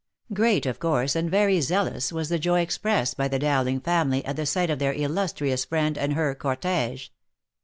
[0.33, 4.35] Great, of course, and very zealous was the joy expressed by the Dowling family at
[4.35, 7.09] the sight of their illustrious friend and her cor tege.